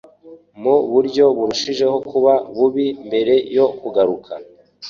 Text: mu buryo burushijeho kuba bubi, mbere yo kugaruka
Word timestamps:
mu 0.61 0.75
buryo 0.91 1.25
burushijeho 1.37 1.97
kuba 2.09 2.33
bubi, 2.55 2.87
mbere 3.07 3.33
yo 3.55 3.65
kugaruka 3.79 4.31